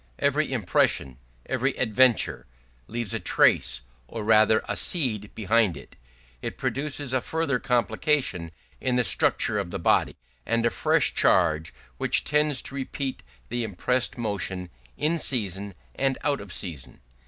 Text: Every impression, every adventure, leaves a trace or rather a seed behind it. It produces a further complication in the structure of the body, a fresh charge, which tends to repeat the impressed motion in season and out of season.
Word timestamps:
Every 0.17 0.51
impression, 0.51 1.19
every 1.45 1.77
adventure, 1.77 2.47
leaves 2.87 3.13
a 3.13 3.19
trace 3.19 3.83
or 4.07 4.23
rather 4.23 4.63
a 4.67 4.75
seed 4.75 5.29
behind 5.35 5.77
it. 5.77 5.95
It 6.41 6.57
produces 6.57 7.13
a 7.13 7.21
further 7.21 7.59
complication 7.59 8.49
in 8.79 8.95
the 8.95 9.03
structure 9.03 9.59
of 9.59 9.69
the 9.69 9.77
body, 9.77 10.15
a 10.47 10.69
fresh 10.71 11.13
charge, 11.13 11.71
which 11.99 12.23
tends 12.23 12.63
to 12.63 12.73
repeat 12.73 13.21
the 13.49 13.63
impressed 13.63 14.17
motion 14.17 14.71
in 14.97 15.19
season 15.19 15.75
and 15.93 16.17
out 16.23 16.41
of 16.41 16.51
season. 16.51 16.99